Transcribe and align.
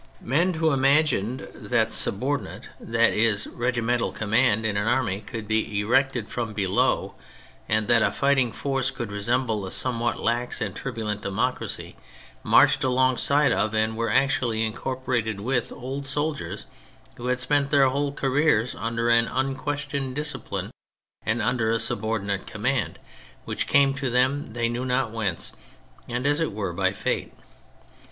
Men 0.19 0.55
who 0.55 0.71
imagined 0.73 1.47
that 1.53 1.91
subordinate, 1.91 2.69
that 2.79 3.13
is. 3.13 3.45
166 3.45 3.45
THE 3.45 3.51
FRENCH 3.51 3.53
REVOLUTION 3.53 3.59
regimental, 3.61 4.11
command 4.13 4.65
in 4.65 4.75
an 4.75 4.87
army 4.87 5.21
could 5.21 5.47
be 5.47 5.79
erected 5.79 6.27
from 6.27 6.53
below, 6.53 7.13
and 7.69 7.87
that 7.87 8.01
a 8.01 8.09
fighting 8.11 8.51
force 8.51 8.89
could 8.89 9.11
resemble 9.11 9.63
a 9.63 9.69
somewhat 9.69 10.19
lax 10.19 10.59
and 10.59 10.75
turbulent 10.75 11.21
democracy, 11.21 11.97
marched 12.41 12.83
alongside 12.83 13.51
of 13.51 13.75
and 13.75 13.95
were 13.95 14.09
actually 14.09 14.65
incorporated 14.65 15.39
with 15.39 15.71
old 15.71 16.07
soldiers 16.07 16.65
who 17.17 17.27
had 17.27 17.39
spent 17.39 17.69
their 17.69 17.89
whole 17.89 18.11
careers 18.11 18.73
under 18.73 19.07
an 19.09 19.27
un 19.27 19.53
questioned 19.53 20.15
discipline, 20.15 20.71
and 21.23 21.43
under 21.43 21.69
a 21.69 21.79
subordinate 21.79 22.47
command 22.47 22.97
which 23.45 23.67
came 23.67 23.93
to 23.93 24.09
them 24.09 24.53
they 24.53 24.67
knew 24.67 24.83
not 24.83 25.11
whence, 25.11 25.51
and 26.07 26.25
as 26.25 26.39
it 26.39 26.51
were 26.53 26.73
by 26.73 26.91
fate. 26.91 27.31